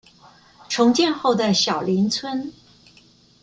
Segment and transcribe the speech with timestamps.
[0.67, 2.51] 重建後的小林村